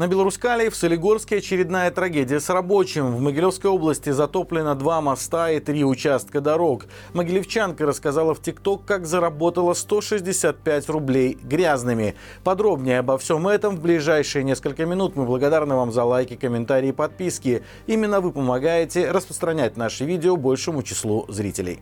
На 0.00 0.06
Белорускале 0.08 0.70
в 0.70 0.76
Солигорске 0.76 1.36
очередная 1.36 1.90
трагедия 1.90 2.40
с 2.40 2.48
рабочим. 2.48 3.14
В 3.14 3.20
Могилевской 3.20 3.70
области 3.70 4.08
затоплено 4.08 4.74
два 4.74 5.02
моста 5.02 5.50
и 5.50 5.60
три 5.60 5.84
участка 5.84 6.40
дорог. 6.40 6.86
Могилевчанка 7.12 7.84
рассказала 7.84 8.34
в 8.34 8.40
ТикТок, 8.40 8.86
как 8.86 9.04
заработала 9.04 9.74
165 9.74 10.88
рублей 10.88 11.36
грязными. 11.42 12.14
Подробнее 12.44 13.00
обо 13.00 13.18
всем 13.18 13.46
этом 13.46 13.76
в 13.76 13.82
ближайшие 13.82 14.42
несколько 14.42 14.86
минут. 14.86 15.16
Мы 15.16 15.26
благодарны 15.26 15.74
вам 15.74 15.92
за 15.92 16.04
лайки, 16.04 16.34
комментарии 16.34 16.88
и 16.88 16.92
подписки. 16.92 17.62
Именно 17.86 18.22
вы 18.22 18.32
помогаете 18.32 19.10
распространять 19.10 19.76
наши 19.76 20.06
видео 20.06 20.38
большему 20.38 20.82
числу 20.82 21.26
зрителей. 21.28 21.78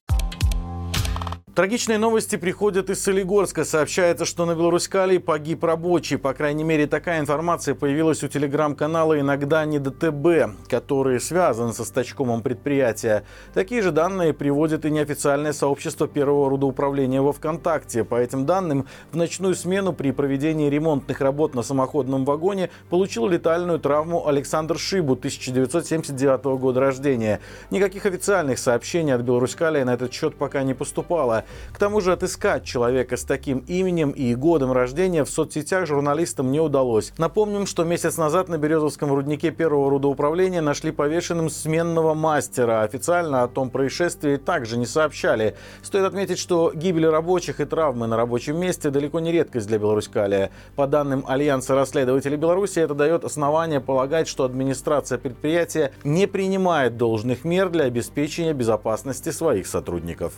Трагичные 1.59 1.99
новости 1.99 2.37
приходят 2.37 2.89
из 2.89 3.03
Солигорска. 3.03 3.65
Сообщается, 3.65 4.25
что 4.25 4.47
на 4.47 4.55
Беларуськалии 4.55 5.19
погиб 5.19 5.65
рабочий. 5.65 6.17
По 6.17 6.33
крайней 6.33 6.63
мере, 6.63 6.87
такая 6.87 7.19
информация 7.19 7.75
появилась 7.75 8.23
у 8.23 8.29
телеграм-канала 8.29 9.19
«Иногда 9.19 9.65
не 9.65 9.81
ДТБ», 9.81 10.69
который 10.69 11.19
связан 11.19 11.73
со 11.73 11.85
стачкомом 11.85 12.43
предприятия. 12.43 13.25
Такие 13.55 13.83
же 13.83 13.91
данные 13.91 14.35
приводит 14.35 14.85
и 14.85 14.91
неофициальное 14.93 15.53
сообщество 15.53 16.07
первого 16.07 16.49
рудоуправления 16.49 17.21
во 17.21 17.33
ВКонтакте. 17.33 18.05
По 18.05 18.15
этим 18.15 18.47
данным, 18.47 18.87
в 19.11 19.17
ночную 19.17 19.57
смену 19.57 19.93
при 19.93 20.13
проведении 20.13 20.71
ремонтных 20.71 21.21
работ 21.21 21.57
на 21.57 21.65
самоходном 21.65 22.25
вагоне 22.25 22.71
получил 22.89 23.27
летальную 23.27 23.81
травму 23.81 24.29
Александр 24.29 24.79
Шибу, 24.79 25.15
1979 25.15 26.45
года 26.61 26.79
рождения. 26.79 27.41
Никаких 27.73 28.07
официальных 28.07 28.61
сообщений 28.61 29.13
от 29.13 29.23
Беларуськалия 29.23 29.85
на 29.85 29.95
этот 29.95 30.13
счет 30.13 30.37
пока 30.37 30.63
не 30.63 30.75
поступало. 30.75 31.47
К 31.73 31.79
тому 31.79 32.01
же 32.01 32.13
отыскать 32.13 32.65
человека 32.65 33.17
с 33.17 33.25
таким 33.25 33.59
именем 33.67 34.11
и 34.11 34.35
годом 34.35 34.73
рождения 34.73 35.25
в 35.25 35.31
соцсетях 35.31 35.87
журналистам 35.87 36.51
не 36.51 36.61
удалось. 36.61 37.13
Напомним, 37.19 37.67
что 37.67 37.85
месяц 37.85 38.17
назад 38.17 38.49
на 38.49 38.59
Березовском 38.59 39.13
руднике 39.13 39.51
первого 39.51 39.91
рудоуправления 39.91 40.61
нашли 40.61 40.91
повешенным 40.91 41.51
сменного 41.51 42.15
мастера. 42.15 42.83
Официально 42.83 43.43
о 43.43 43.49
том 43.49 43.71
происшествии 43.71 44.37
также 44.37 44.77
не 44.77 44.87
сообщали. 44.87 45.57
Стоит 45.83 46.05
отметить, 46.05 46.39
что 46.39 46.73
гибель 46.75 47.07
рабочих 47.07 47.61
и 47.61 47.65
травмы 47.65 48.07
на 48.07 48.17
рабочем 48.17 48.59
месте 48.59 48.91
далеко 48.91 49.21
не 49.21 49.33
редкость 49.33 49.69
для 49.69 49.79
Беларуськалия. 49.79 50.51
По 50.77 50.87
данным 50.87 51.25
Альянса 51.27 51.75
расследователей 51.75 52.37
Беларуси, 52.37 52.79
это 52.81 52.95
дает 52.95 53.25
основание 53.25 53.81
полагать, 53.81 54.29
что 54.29 54.45
администрация 54.45 55.19
предприятия 55.19 55.93
не 56.05 56.27
принимает 56.27 56.97
должных 56.97 57.45
мер 57.45 57.69
для 57.69 57.85
обеспечения 57.85 58.53
безопасности 58.53 59.31
своих 59.31 59.67
сотрудников. 59.67 60.33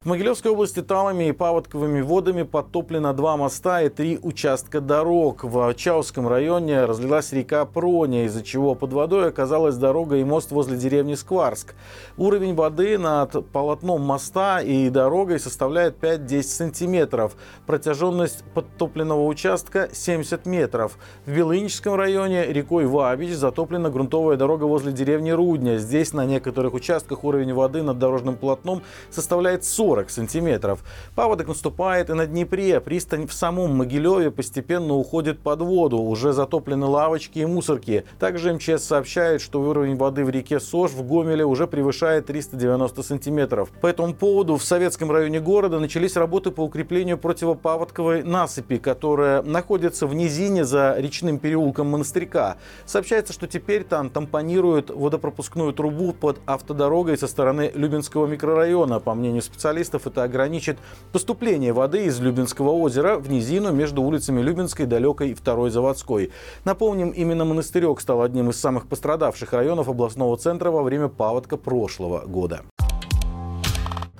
В 0.00 0.06
Могилевской 0.06 0.52
области 0.52 0.80
талами 0.80 1.24
и 1.24 1.32
паводковыми 1.32 2.02
водами 2.02 2.44
подтоплено 2.44 3.12
два 3.14 3.36
моста 3.36 3.82
и 3.82 3.88
три 3.88 4.16
участка 4.22 4.80
дорог. 4.80 5.42
В 5.42 5.74
Чауском 5.74 6.28
районе 6.28 6.84
разлилась 6.84 7.32
река 7.32 7.64
Проня, 7.64 8.24
из-за 8.26 8.44
чего 8.44 8.76
под 8.76 8.92
водой 8.92 9.26
оказалась 9.26 9.74
дорога 9.74 10.14
и 10.14 10.22
мост 10.22 10.52
возле 10.52 10.76
деревни 10.76 11.16
Скварск. 11.16 11.74
Уровень 12.16 12.54
воды 12.54 12.96
над 12.96 13.50
полотном 13.50 14.02
моста 14.02 14.60
и 14.60 14.88
дорогой 14.88 15.40
составляет 15.40 15.98
5-10 15.98 16.42
сантиметров. 16.42 17.34
Протяженность 17.66 18.44
подтопленного 18.54 19.26
участка 19.26 19.88
70 19.92 20.46
метров. 20.46 20.96
В 21.26 21.34
Белыническом 21.34 21.96
районе 21.96 22.46
рекой 22.46 22.86
Вабич 22.86 23.32
затоплена 23.32 23.90
грунтовая 23.90 24.36
дорога 24.36 24.62
возле 24.62 24.92
деревни 24.92 25.30
Рудня. 25.30 25.78
Здесь 25.78 26.12
на 26.12 26.24
некоторых 26.24 26.74
участках 26.74 27.24
уровень 27.24 27.52
воды 27.52 27.82
над 27.82 27.98
дорожным 27.98 28.36
полотном 28.36 28.82
составляет 29.10 29.64
40 29.64 29.88
40 29.98 30.10
сантиметров. 30.10 30.84
Паводок 31.14 31.48
наступает 31.48 32.10
и 32.10 32.12
на 32.12 32.26
Днепре. 32.26 32.80
Пристань 32.80 33.26
в 33.26 33.32
самом 33.32 33.76
Могилеве 33.76 34.30
постепенно 34.30 34.94
уходит 34.94 35.40
под 35.40 35.60
воду. 35.62 35.98
Уже 35.98 36.32
затоплены 36.32 36.86
лавочки 36.86 37.40
и 37.40 37.46
мусорки. 37.46 38.04
Также 38.18 38.52
МЧС 38.52 38.84
сообщает, 38.84 39.40
что 39.40 39.60
уровень 39.60 39.96
воды 39.96 40.24
в 40.24 40.30
реке 40.30 40.60
Сош 40.60 40.92
в 40.92 41.02
Гомеле 41.02 41.44
уже 41.44 41.66
превышает 41.66 42.26
390 42.26 43.02
сантиметров. 43.02 43.70
По 43.80 43.88
этому 43.88 44.14
поводу 44.14 44.56
в 44.56 44.64
советском 44.64 45.10
районе 45.10 45.40
города 45.40 45.80
начались 45.80 46.16
работы 46.16 46.50
по 46.50 46.60
укреплению 46.60 47.18
противопаводковой 47.18 48.22
насыпи, 48.22 48.78
которая 48.78 49.42
находится 49.42 50.06
в 50.06 50.14
низине 50.14 50.64
за 50.64 50.94
речным 50.98 51.38
переулком 51.38 51.88
Монастырька. 51.88 52.56
Сообщается, 52.86 53.32
что 53.32 53.46
теперь 53.46 53.82
там 53.84 54.10
тампонируют 54.10 54.90
водопропускную 54.90 55.72
трубу 55.72 56.12
под 56.12 56.38
автодорогой 56.46 57.18
со 57.18 57.26
стороны 57.26 57.72
Любинского 57.74 58.26
микрорайона. 58.26 59.00
По 59.00 59.14
мнению 59.14 59.42
специалистов, 59.42 59.77
специалистов 59.78 60.06
это 60.06 60.24
ограничит 60.24 60.78
поступление 61.12 61.72
воды 61.72 62.04
из 62.04 62.20
Любинского 62.20 62.70
озера 62.70 63.16
в 63.16 63.30
низину 63.30 63.72
между 63.72 64.02
улицами 64.02 64.40
Любинской, 64.40 64.86
Далекой 64.86 65.30
и 65.30 65.34
Второй 65.34 65.70
Заводской. 65.70 66.30
Напомним, 66.64 67.10
именно 67.10 67.44
Монастырек 67.44 68.00
стал 68.00 68.22
одним 68.22 68.50
из 68.50 68.60
самых 68.60 68.88
пострадавших 68.88 69.52
районов 69.52 69.88
областного 69.88 70.36
центра 70.36 70.70
во 70.70 70.82
время 70.82 71.08
паводка 71.08 71.56
прошлого 71.56 72.26
года. 72.26 72.62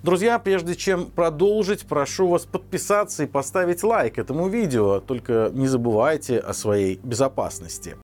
Друзья, 0.02 0.38
прежде 0.38 0.76
чем 0.76 1.06
продолжить, 1.06 1.84
прошу 1.86 2.28
вас 2.28 2.46
подписаться 2.46 3.24
и 3.24 3.26
поставить 3.26 3.82
лайк 3.82 4.18
этому 4.18 4.48
видео. 4.48 5.00
Только 5.00 5.50
не 5.52 5.66
забывайте 5.66 6.38
о 6.38 6.52
своей 6.54 7.00
безопасности. 7.02 7.96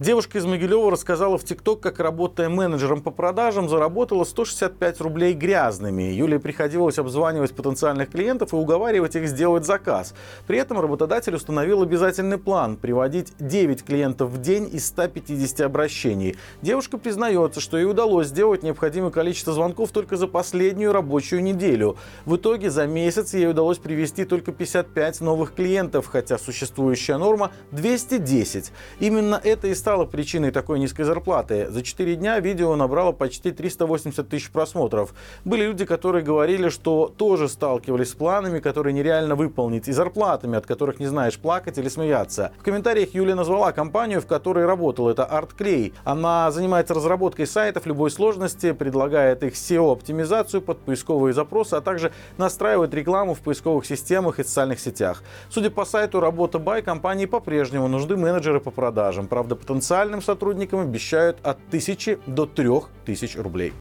Девушка 0.00 0.38
из 0.38 0.46
Могилева 0.46 0.90
рассказала 0.90 1.36
в 1.36 1.44
ТикТок, 1.44 1.80
как, 1.80 2.00
работая 2.00 2.48
менеджером 2.48 3.02
по 3.02 3.10
продажам, 3.10 3.68
заработала 3.68 4.24
165 4.24 4.98
рублей 5.02 5.34
грязными. 5.34 6.04
Юлии 6.04 6.38
приходилось 6.38 6.98
обзванивать 6.98 7.54
потенциальных 7.54 8.08
клиентов 8.10 8.54
и 8.54 8.56
уговаривать 8.56 9.14
их 9.16 9.28
сделать 9.28 9.66
заказ. 9.66 10.14
При 10.46 10.56
этом 10.56 10.80
работодатель 10.80 11.34
установил 11.34 11.82
обязательный 11.82 12.38
план– 12.38 12.76
приводить 12.80 13.34
9 13.40 13.84
клиентов 13.84 14.30
в 14.30 14.40
день 14.40 14.70
из 14.72 14.86
150 14.86 15.60
обращений. 15.60 16.34
Девушка 16.62 16.96
признается, 16.96 17.60
что 17.60 17.76
ей 17.76 17.84
удалось 17.84 18.28
сделать 18.28 18.62
необходимое 18.62 19.10
количество 19.10 19.52
звонков 19.52 19.90
только 19.90 20.16
за 20.16 20.28
последнюю 20.28 20.94
рабочую 20.94 21.42
неделю. 21.42 21.98
В 22.24 22.36
итоге 22.36 22.70
за 22.70 22.86
месяц 22.86 23.34
ей 23.34 23.50
удалось 23.50 23.76
привести 23.76 24.24
только 24.24 24.52
55 24.52 25.20
новых 25.20 25.54
клиентов, 25.54 26.06
хотя 26.06 26.38
существующая 26.38 27.18
норма 27.18 27.50
210. 27.72 28.72
Именно 29.00 29.38
это 29.44 29.68
и 29.68 29.74
стало 29.74 29.89
стало 29.90 30.04
причиной 30.04 30.52
такой 30.52 30.78
низкой 30.78 31.02
зарплаты. 31.02 31.68
За 31.68 31.82
4 31.82 32.14
дня 32.14 32.38
видео 32.38 32.76
набрало 32.76 33.10
почти 33.10 33.50
380 33.50 34.28
тысяч 34.28 34.48
просмотров. 34.52 35.12
Были 35.44 35.64
люди, 35.64 35.84
которые 35.84 36.22
говорили, 36.22 36.68
что 36.68 37.12
тоже 37.16 37.48
сталкивались 37.48 38.10
с 38.10 38.14
планами, 38.14 38.60
которые 38.60 38.92
нереально 38.92 39.34
выполнить, 39.34 39.88
и 39.88 39.92
зарплатами, 39.92 40.56
от 40.56 40.64
которых 40.64 41.00
не 41.00 41.06
знаешь, 41.06 41.40
плакать 41.40 41.76
или 41.76 41.88
смеяться. 41.88 42.52
В 42.60 42.62
комментариях 42.62 43.14
Юлия 43.14 43.34
назвала 43.34 43.72
компанию, 43.72 44.20
в 44.20 44.28
которой 44.28 44.64
работал. 44.64 45.08
Это 45.08 45.28
ArtClay. 45.28 45.92
Она 46.04 46.52
занимается 46.52 46.94
разработкой 46.94 47.48
сайтов 47.48 47.84
любой 47.86 48.12
сложности, 48.12 48.70
предлагает 48.70 49.42
их 49.42 49.54
SEO-оптимизацию 49.54 50.60
под 50.60 50.78
поисковые 50.78 51.32
запросы, 51.32 51.74
а 51.74 51.80
также 51.80 52.12
настраивает 52.38 52.94
рекламу 52.94 53.34
в 53.34 53.40
поисковых 53.40 53.84
системах 53.84 54.38
и 54.38 54.44
социальных 54.44 54.78
сетях. 54.78 55.24
Судя 55.48 55.70
по 55.70 55.84
сайту 55.84 56.20
работа 56.20 56.60
Бай, 56.60 56.80
компании 56.80 57.26
по-прежнему 57.26 57.88
нужны 57.88 58.16
менеджеры 58.16 58.60
по 58.60 58.70
продажам. 58.70 59.26
Правда, 59.26 59.56
потенциально 59.56 59.79
потенциальным 59.80 60.20
сотрудникам 60.20 60.80
обещают 60.80 61.38
от 61.42 61.56
1000 61.70 62.18
до 62.26 62.44
3000 62.44 63.38
рублей. 63.38 63.72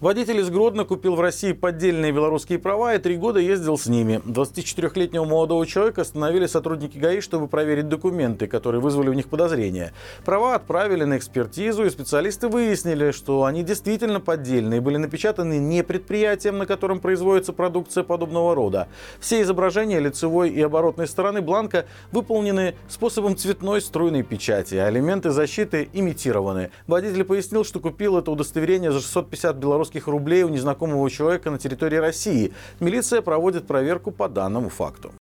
Водитель 0.00 0.40
из 0.40 0.50
Гродно 0.50 0.84
купил 0.84 1.14
в 1.14 1.20
России 1.20 1.52
поддельные 1.52 2.10
белорусские 2.10 2.58
права 2.58 2.96
и 2.96 2.98
три 2.98 3.16
года 3.16 3.38
ездил 3.38 3.78
с 3.78 3.86
ними. 3.86 4.20
24-летнего 4.24 5.24
молодого 5.24 5.64
человека 5.68 6.02
остановили 6.02 6.46
сотрудники 6.46 6.98
ГАИ, 6.98 7.20
чтобы 7.20 7.46
проверить 7.46 7.88
документы, 7.88 8.48
которые 8.48 8.80
вызвали 8.80 9.10
у 9.10 9.12
них 9.12 9.28
подозрения. 9.28 9.92
Права 10.24 10.56
отправили 10.56 11.04
на 11.04 11.16
экспертизу, 11.16 11.84
и 11.84 11.90
специалисты 11.90 12.48
выяснили, 12.48 13.12
что 13.12 13.44
они 13.44 13.62
действительно 13.62 14.18
поддельные, 14.18 14.80
были 14.80 14.96
напечатаны 14.96 15.58
не 15.58 15.84
предприятием, 15.84 16.58
на 16.58 16.66
котором 16.66 16.98
производится 16.98 17.52
продукция 17.52 18.02
подобного 18.02 18.56
рода. 18.56 18.88
Все 19.20 19.42
изображения 19.42 20.00
лицевой 20.00 20.50
и 20.50 20.60
оборотной 20.60 21.06
стороны 21.06 21.40
бланка 21.40 21.86
выполнены 22.10 22.74
способом 22.88 23.36
цветной 23.36 23.80
струйной 23.80 24.24
печати, 24.24 24.74
а 24.74 24.90
элементы 24.90 25.30
защиты 25.30 25.88
имитированы. 25.92 26.72
Водитель 26.88 27.22
пояснил, 27.22 27.64
что 27.64 27.78
купил 27.78 28.18
это 28.18 28.32
удостоверение 28.32 28.90
за 28.90 28.98
650 28.98 29.54
белорусских 29.54 29.83
белорусских 29.84 30.06
рублей 30.06 30.44
у 30.44 30.48
незнакомого 30.48 31.10
человека 31.10 31.50
на 31.50 31.58
территории 31.58 31.96
России. 31.96 32.52
Милиция 32.80 33.20
проводит 33.20 33.66
проверку 33.66 34.10
по 34.10 34.28
данному 34.28 34.68
факту. 34.68 35.12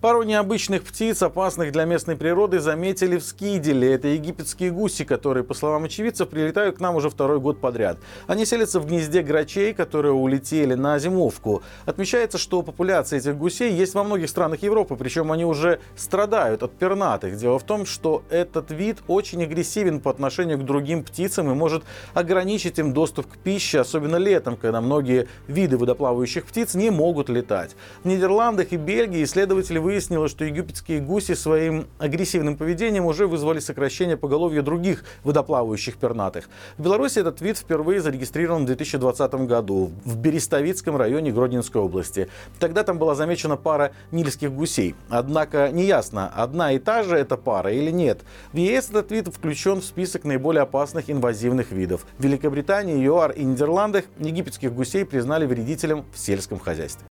Пару 0.00 0.22
необычных 0.22 0.84
птиц, 0.84 1.22
опасных 1.22 1.72
для 1.72 1.84
местной 1.84 2.14
природы, 2.14 2.60
заметили 2.60 3.16
в 3.16 3.24
Скиделе. 3.24 3.94
Это 3.94 4.06
египетские 4.06 4.70
гуси, 4.70 5.04
которые, 5.04 5.42
по 5.42 5.54
словам 5.54 5.84
очевидцев, 5.84 6.28
прилетают 6.28 6.76
к 6.76 6.80
нам 6.80 6.94
уже 6.94 7.10
второй 7.10 7.40
год 7.40 7.60
подряд. 7.60 7.98
Они 8.28 8.46
селятся 8.46 8.78
в 8.78 8.86
гнезде 8.86 9.22
грачей, 9.22 9.74
которые 9.74 10.12
улетели 10.12 10.74
на 10.74 11.00
зимовку. 11.00 11.64
Отмечается, 11.84 12.38
что 12.38 12.62
популяция 12.62 13.18
этих 13.18 13.36
гусей 13.36 13.72
есть 13.72 13.94
во 13.94 14.04
многих 14.04 14.30
странах 14.30 14.62
Европы, 14.62 14.94
причем 14.94 15.32
они 15.32 15.44
уже 15.44 15.80
страдают 15.96 16.62
от 16.62 16.78
пернатых. 16.78 17.36
Дело 17.36 17.58
в 17.58 17.64
том, 17.64 17.84
что 17.84 18.22
этот 18.30 18.70
вид 18.70 18.98
очень 19.08 19.42
агрессивен 19.42 19.98
по 19.98 20.12
отношению 20.12 20.58
к 20.58 20.64
другим 20.64 21.02
птицам 21.02 21.50
и 21.50 21.54
может 21.54 21.82
ограничить 22.14 22.78
им 22.78 22.92
доступ 22.92 23.26
к 23.26 23.36
пище, 23.38 23.80
особенно 23.80 24.14
летом, 24.14 24.56
когда 24.56 24.80
многие 24.80 25.26
виды 25.48 25.76
водоплавающих 25.76 26.44
птиц 26.44 26.76
не 26.76 26.90
могут 26.90 27.28
летать. 27.28 27.74
В 28.04 28.06
Нидерландах 28.06 28.72
и 28.72 28.76
Бельгии 28.76 29.24
исследователи 29.24 29.87
выяснилось, 29.88 30.30
что 30.32 30.44
египетские 30.44 31.00
гуси 31.00 31.32
своим 31.32 31.86
агрессивным 31.98 32.58
поведением 32.58 33.06
уже 33.06 33.26
вызвали 33.26 33.58
сокращение 33.58 34.18
поголовья 34.18 34.60
других 34.60 35.02
водоплавающих 35.24 35.96
пернатых. 35.96 36.50
В 36.76 36.82
Беларуси 36.82 37.20
этот 37.20 37.40
вид 37.40 37.56
впервые 37.56 38.02
зарегистрирован 38.02 38.64
в 38.64 38.66
2020 38.66 39.34
году 39.46 39.90
в 40.04 40.18
Берестовицком 40.18 40.98
районе 40.98 41.32
Гродненской 41.32 41.80
области. 41.80 42.28
Тогда 42.58 42.84
там 42.84 42.98
была 42.98 43.14
замечена 43.14 43.56
пара 43.56 43.92
нильских 44.10 44.52
гусей. 44.52 44.94
Однако 45.08 45.70
неясно, 45.72 46.28
одна 46.28 46.72
и 46.72 46.78
та 46.78 47.02
же 47.02 47.16
эта 47.16 47.38
пара 47.38 47.72
или 47.72 47.90
нет. 47.90 48.20
В 48.52 48.58
ЕС 48.58 48.90
этот 48.90 49.10
вид 49.10 49.28
включен 49.28 49.80
в 49.80 49.84
список 49.86 50.24
наиболее 50.24 50.64
опасных 50.64 51.08
инвазивных 51.08 51.72
видов. 51.72 52.04
В 52.18 52.24
Великобритании, 52.24 53.02
ЮАР 53.02 53.30
и 53.30 53.42
Нидерландах 53.42 54.04
египетских 54.18 54.74
гусей 54.74 55.06
признали 55.06 55.46
вредителем 55.46 56.04
в 56.12 56.18
сельском 56.18 56.58
хозяйстве. 56.58 57.06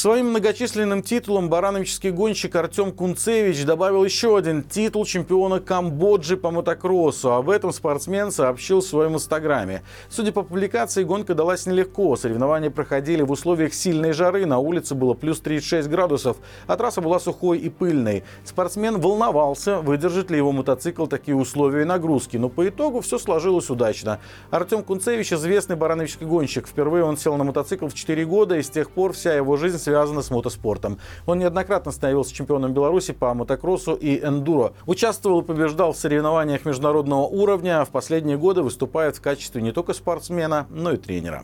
Своим 0.00 0.30
многочисленным 0.30 1.02
титулам 1.02 1.50
барановический 1.50 2.08
гонщик 2.08 2.56
Артем 2.56 2.90
Кунцевич 2.90 3.66
добавил 3.66 4.02
еще 4.02 4.34
один 4.34 4.62
титул 4.62 5.04
чемпиона 5.04 5.60
Камбоджи 5.60 6.38
по 6.38 6.50
мотокроссу. 6.50 7.34
Об 7.34 7.50
этом 7.50 7.70
спортсмен 7.70 8.32
сообщил 8.32 8.80
в 8.80 8.86
своем 8.86 9.16
инстаграме. 9.16 9.82
Судя 10.08 10.32
по 10.32 10.42
публикации, 10.42 11.04
гонка 11.04 11.34
далась 11.34 11.66
нелегко. 11.66 12.16
Соревнования 12.16 12.70
проходили 12.70 13.20
в 13.20 13.30
условиях 13.30 13.74
сильной 13.74 14.14
жары. 14.14 14.46
На 14.46 14.56
улице 14.56 14.94
было 14.94 15.12
плюс 15.12 15.38
36 15.40 15.90
градусов, 15.90 16.38
а 16.66 16.78
трасса 16.78 17.02
была 17.02 17.20
сухой 17.20 17.58
и 17.58 17.68
пыльной. 17.68 18.24
Спортсмен 18.46 19.02
волновался, 19.02 19.80
выдержит 19.80 20.30
ли 20.30 20.38
его 20.38 20.50
мотоцикл 20.50 21.08
такие 21.08 21.36
условия 21.36 21.82
и 21.82 21.84
нагрузки. 21.84 22.38
Но 22.38 22.48
по 22.48 22.66
итогу 22.66 23.02
все 23.02 23.18
сложилось 23.18 23.68
удачно. 23.68 24.18
Артем 24.50 24.82
Кунцевич 24.82 25.34
известный 25.34 25.76
барановический 25.76 26.24
гонщик. 26.24 26.66
Впервые 26.66 27.04
он 27.04 27.18
сел 27.18 27.36
на 27.36 27.44
мотоцикл 27.44 27.88
в 27.88 27.92
4 27.92 28.24
года, 28.24 28.56
и 28.56 28.62
с 28.62 28.70
тех 28.70 28.90
пор 28.90 29.12
вся 29.12 29.34
его 29.34 29.58
жизнь 29.58 29.78
связано 29.90 30.22
с 30.22 30.30
мотоспортом. 30.30 30.98
Он 31.26 31.40
неоднократно 31.40 31.90
становился 31.90 32.32
чемпионом 32.32 32.72
Беларуси 32.72 33.12
по 33.12 33.34
мотокроссу 33.34 33.94
и 33.94 34.24
эндуро. 34.24 34.72
Участвовал 34.86 35.40
и 35.40 35.44
побеждал 35.44 35.92
в 35.92 35.96
соревнованиях 35.96 36.64
международного 36.64 37.22
уровня, 37.22 37.80
а 37.80 37.84
в 37.84 37.88
последние 37.88 38.38
годы 38.38 38.62
выступает 38.62 39.16
в 39.16 39.20
качестве 39.20 39.60
не 39.62 39.72
только 39.72 39.92
спортсмена, 39.92 40.68
но 40.70 40.92
и 40.92 40.96
тренера. 40.96 41.42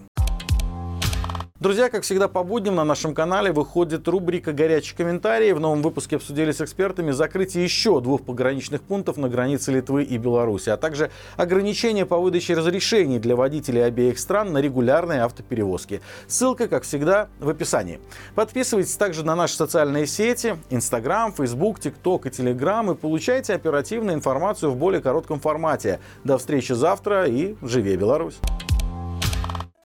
Друзья, 1.58 1.88
как 1.88 2.02
всегда 2.02 2.28
по 2.28 2.42
будням 2.42 2.74
на 2.74 2.84
нашем 2.84 3.14
канале 3.14 3.50
выходит 3.50 4.06
рубрика 4.08 4.52
«Горячие 4.52 4.94
комментарии». 4.94 5.52
В 5.52 5.58
новом 5.58 5.80
выпуске 5.80 6.16
обсудили 6.16 6.52
с 6.52 6.60
экспертами 6.60 7.12
закрытие 7.12 7.64
еще 7.64 7.98
двух 8.02 8.26
пограничных 8.26 8.82
пунктов 8.82 9.16
на 9.16 9.30
границе 9.30 9.72
Литвы 9.72 10.02
и 10.02 10.18
Беларуси, 10.18 10.68
а 10.68 10.76
также 10.76 11.10
ограничения 11.38 12.04
по 12.04 12.18
выдаче 12.18 12.52
разрешений 12.52 13.18
для 13.18 13.36
водителей 13.36 13.86
обеих 13.86 14.18
стран 14.18 14.52
на 14.52 14.58
регулярные 14.58 15.22
автоперевозки. 15.22 16.02
Ссылка, 16.26 16.68
как 16.68 16.82
всегда, 16.82 17.28
в 17.40 17.48
описании. 17.48 18.00
Подписывайтесь 18.34 18.96
также 18.96 19.24
на 19.24 19.34
наши 19.34 19.54
социальные 19.54 20.06
сети– 20.06 20.56
Instagram, 20.68 21.32
Facebook, 21.32 21.78
TikTok 21.78 22.28
и 22.28 22.28
Telegram 22.28 22.92
и 22.92 22.94
получайте 22.94 23.54
оперативную 23.54 24.14
информацию 24.14 24.72
в 24.72 24.76
более 24.76 25.00
коротком 25.00 25.40
формате. 25.40 26.00
До 26.22 26.36
встречи 26.36 26.74
завтра 26.74 27.24
и 27.24 27.54
живи 27.62 27.96
Беларусь! 27.96 28.38